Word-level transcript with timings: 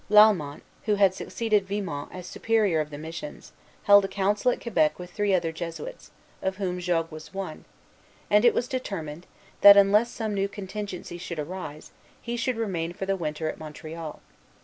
Lalemant, 0.09 0.63
who 0.85 0.95
had 0.95 1.13
succeeded 1.13 1.67
Vimont 1.67 2.09
as 2.11 2.25
Superior 2.25 2.79
of 2.79 2.89
the 2.89 2.97
missions, 2.97 3.51
held 3.83 4.03
a 4.03 4.07
council 4.07 4.49
at 4.51 4.59
Quebec 4.59 4.97
with 4.97 5.11
three 5.11 5.31
other 5.31 5.51
Jesuits, 5.51 6.09
of 6.41 6.55
whom 6.57 6.79
Jogues 6.79 7.11
was 7.11 7.35
one, 7.35 7.65
and 8.27 8.43
it 8.43 8.55
was 8.55 8.67
determined, 8.67 9.27
that, 9.61 9.77
unless 9.77 10.09
some 10.09 10.33
new 10.33 10.47
contingency 10.47 11.19
should 11.19 11.37
arise, 11.37 11.91
he 12.19 12.35
should 12.35 12.57
remain 12.57 12.93
for 12.93 13.05
the 13.05 13.15
winter 13.15 13.47
at 13.47 13.59
Montreal. 13.59 14.19